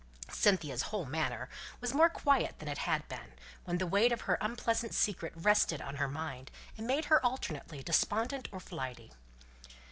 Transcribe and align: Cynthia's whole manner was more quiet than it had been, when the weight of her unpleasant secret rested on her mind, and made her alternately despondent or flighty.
Cynthia's 0.31 0.81
whole 0.81 1.05
manner 1.05 1.47
was 1.79 1.93
more 1.93 2.09
quiet 2.09 2.57
than 2.57 2.67
it 2.67 2.79
had 2.89 3.07
been, 3.07 3.33
when 3.65 3.77
the 3.77 3.85
weight 3.85 4.11
of 4.11 4.21
her 4.21 4.35
unpleasant 4.41 4.95
secret 4.95 5.31
rested 5.35 5.79
on 5.79 5.97
her 5.97 6.07
mind, 6.07 6.49
and 6.75 6.87
made 6.87 7.05
her 7.05 7.23
alternately 7.23 7.83
despondent 7.83 8.49
or 8.51 8.59
flighty. 8.59 9.11